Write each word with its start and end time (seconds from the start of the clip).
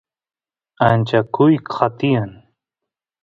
acha 0.89 1.19
kuyqa 1.33 1.85
tiyan 1.97 2.31